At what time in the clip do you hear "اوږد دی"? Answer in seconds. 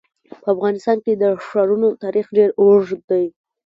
2.61-3.25